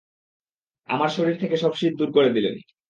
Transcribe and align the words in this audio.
আমার 0.89 1.09
শরীর 1.09 1.35
থেকে 1.37 1.55
সব 1.57 1.73
শীত 1.75 1.93
দূর 1.97 2.09
করে 2.11 2.29
দিলেন। 2.29 2.55